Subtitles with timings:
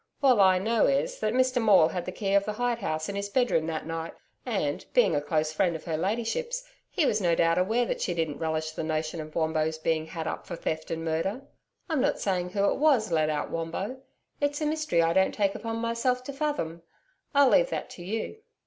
[0.23, 3.13] All I know is, that Mr Maule had the key of the hide house in
[3.15, 4.15] his bedroom that night,
[4.47, 8.15] and, being a close friend of her Ladyship's, he was no doubt aware that she
[8.15, 11.43] didn't relish the notion of Wombo's being had up for theft and murder
[11.87, 14.01] I'm not saying who it was let out Wombo.
[14.39, 16.81] It's a mystery I don't take upon myself to fathom
[17.35, 18.37] I'll leave that to you.'